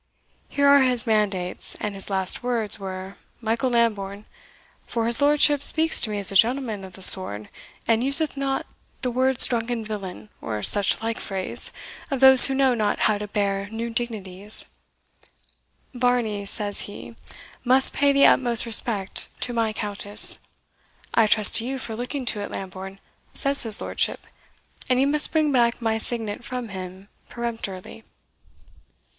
Here 0.49 0.67
are 0.67 0.81
his 0.81 1.05
mandates, 1.05 1.75
and 1.79 1.93
his 1.93 2.09
last 2.09 2.41
words 2.41 2.79
were, 2.79 3.17
Michael 3.39 3.69
Lambourne 3.69 4.25
for 4.87 5.05
his 5.05 5.21
lordship 5.21 5.61
speaks 5.61 6.01
to 6.01 6.09
me 6.09 6.17
as 6.17 6.31
a 6.31 6.35
gentleman 6.35 6.83
of 6.83 6.93
the 6.93 7.03
sword, 7.03 7.49
and 7.87 8.03
useth 8.03 8.35
not 8.35 8.65
the 9.03 9.11
words 9.11 9.45
drunken 9.45 9.85
villain, 9.85 10.29
or 10.41 10.63
such 10.63 11.03
like 11.03 11.19
phrase, 11.19 11.71
of 12.09 12.19
those 12.19 12.45
who 12.45 12.55
know 12.55 12.73
not 12.73 13.01
how 13.01 13.19
to 13.19 13.27
bear 13.27 13.69
new 13.69 13.91
dignities 13.91 14.65
Varney, 15.93 16.47
says 16.47 16.81
he, 16.89 17.15
must 17.63 17.93
pay 17.93 18.11
the 18.11 18.25
utmost 18.25 18.65
respect 18.65 19.27
to 19.41 19.53
my 19.53 19.71
Countess. 19.71 20.39
I 21.13 21.27
trust 21.27 21.57
to 21.57 21.63
you 21.67 21.77
for 21.77 21.95
looking 21.95 22.25
to 22.25 22.39
it, 22.39 22.49
Lambourne, 22.49 22.99
says 23.35 23.61
his 23.61 23.79
lordship, 23.79 24.25
and 24.89 24.99
you 24.99 25.05
must 25.05 25.31
bring 25.31 25.51
back 25.51 25.79
my 25.79 25.99
signet 25.99 26.43
from 26.43 26.69
him 26.69 27.07
peremptorily." 27.29 28.03